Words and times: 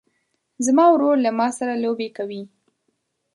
زما 0.65 0.85
ورور 0.91 1.15
له 1.25 1.31
ما 1.39 1.47
سره 1.57 1.73
لوبې 1.83 2.07
کوي. 2.17 2.41